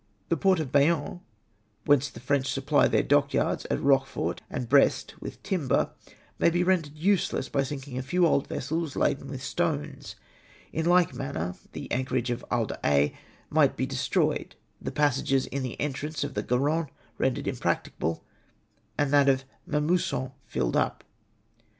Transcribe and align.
"The 0.29 0.35
port 0.35 0.59
of 0.59 0.71
Bayonne, 0.71 1.19
whence 1.85 2.09
the 2.09 2.19
French 2.19 2.47
supply 2.51 2.87
their 2.87 3.03
dockyards 3.03 3.65
at 3.65 3.77
Eochefort 3.77 4.39
and 4.49 4.67
Brest 4.67 5.13
with 5.21 5.43
timber, 5.43 5.91
may 6.39 6.49
be 6.49 6.63
rendered 6.63 6.95
useless 6.95 7.49
by 7.49 7.61
sinking 7.61 7.99
a 7.99 8.01
few 8.01 8.25
old 8.25 8.47
vessels 8.47 8.95
laden 8.95 9.27
with 9.27 9.43
stones. 9.43 10.15
In 10.73 10.87
like 10.87 11.13
manner 11.13 11.53
the 11.73 11.87
anchorage 11.91 12.31
of 12.31 12.43
He 12.51 12.65
d' 12.65 12.75
Aix 12.83 13.15
might 13.51 13.77
be 13.77 13.85
destroyed— 13.85 14.55
the 14.81 14.91
passages 14.91 15.45
in 15.45 15.61
the 15.61 15.79
entrance 15.79 16.23
of 16.23 16.33
the 16.33 16.41
Garonne 16.41 16.89
rendered 17.19 17.47
impracticable— 17.47 18.23
and 18.97 19.13
that 19.13 19.29
of 19.29 19.43
Mamusson 19.67 20.31
filled 20.47 20.75
up. 20.75 21.03